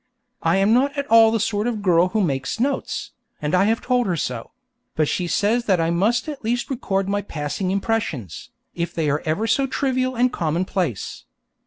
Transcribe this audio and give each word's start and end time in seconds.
I 0.41 0.57
am 0.57 0.73
not 0.73 0.97
at 0.97 1.05
all 1.11 1.29
the 1.29 1.39
sort 1.39 1.67
of 1.67 1.83
girl 1.83 2.07
who 2.07 2.21
makes 2.21 2.59
notes, 2.59 3.11
and 3.39 3.53
I 3.53 3.65
have 3.65 3.81
told 3.81 4.07
her 4.07 4.17
so; 4.17 4.49
but 4.95 5.07
she 5.07 5.27
says 5.27 5.65
that 5.65 5.79
I 5.79 5.91
must 5.91 6.27
at 6.27 6.43
least 6.43 6.71
record 6.71 7.07
my 7.07 7.21
passing 7.21 7.69
impressions, 7.69 8.49
if 8.73 8.95
they 8.95 9.11
are 9.11 9.21
ever 9.25 9.45
so 9.45 9.67
trivial 9.67 10.15
and 10.15 10.33
commonplace. 10.33 11.25